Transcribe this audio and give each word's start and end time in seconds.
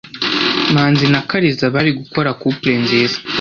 Manzi 0.73 1.05
na 1.13 1.21
Kariza 1.29 1.65
bari 1.75 1.91
gukora 1.99 2.29
couple 2.41 2.73
nziza. 2.83 3.17